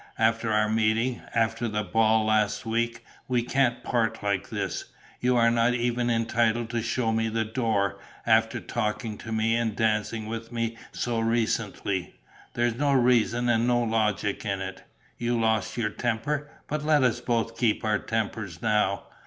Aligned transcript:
After 0.17 0.51
our 0.51 0.67
meeting, 0.67 1.21
after 1.35 1.67
the 1.67 1.83
ball 1.83 2.25
last 2.25 2.65
week, 2.65 3.05
we 3.27 3.43
can't 3.43 3.83
part 3.83 4.23
like 4.23 4.49
this. 4.49 4.85
You 5.19 5.37
are 5.37 5.51
not 5.51 5.75
even 5.75 6.09
entitled 6.09 6.71
to 6.71 6.81
show 6.81 7.11
me 7.11 7.29
the 7.29 7.45
door, 7.45 7.99
after 8.25 8.59
talking 8.59 9.15
to 9.19 9.31
me 9.31 9.55
and 9.55 9.75
dancing 9.75 10.25
with 10.25 10.51
me 10.51 10.75
so 10.91 11.19
recently. 11.19 12.15
There's 12.55 12.73
no 12.73 12.93
reason 12.93 13.47
and 13.47 13.67
no 13.67 13.83
logic 13.83 14.43
in 14.43 14.59
it. 14.59 14.81
You 15.19 15.39
lost 15.39 15.77
your 15.77 15.91
temper. 15.91 16.49
But 16.67 16.83
let 16.83 17.03
us 17.03 17.21
both 17.21 17.55
keep 17.55 17.85
our 17.85 17.99
tempers 17.99 18.59
now. 18.59 19.03